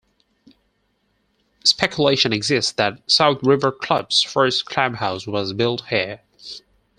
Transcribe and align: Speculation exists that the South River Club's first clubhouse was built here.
Speculation 1.63 2.33
exists 2.33 2.71
that 2.71 2.95
the 2.95 3.03
South 3.11 3.37
River 3.43 3.71
Club's 3.71 4.23
first 4.23 4.65
clubhouse 4.65 5.27
was 5.27 5.53
built 5.53 5.89
here. 5.89 6.21